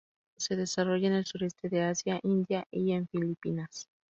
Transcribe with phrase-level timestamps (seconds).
[0.35, 3.87] Se desarrolla en el sureste de Asia, India y en Filipinas.